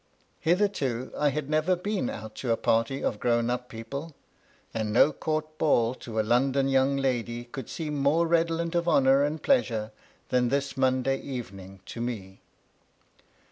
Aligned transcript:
Hitherto 0.39 1.11
I 1.15 1.29
had 1.29 1.47
never 1.47 1.75
been 1.75 2.09
out 2.09 2.33
to 2.37 2.51
a 2.51 2.57
party 2.57 3.03
of 3.03 3.19
grown* 3.19 3.51
up 3.51 3.69
people; 3.69 4.15
and 4.73 4.91
no 4.91 5.11
court 5.11 5.59
ball 5.59 5.93
to 5.93 6.19
a 6.19 6.23
London 6.25 6.67
young 6.69 6.97
lady 6.97 7.43
could 7.45 7.69
seem 7.69 7.97
more 7.99 8.25
redolent 8.25 8.73
of 8.73 8.87
honour 8.87 9.23
and 9.23 9.43
pleasure 9.43 9.91
than 10.29 10.49
this 10.49 10.73
Mcmday 10.73 11.21
evemng 11.23 11.85
to 11.85 12.01
me. 12.01 12.41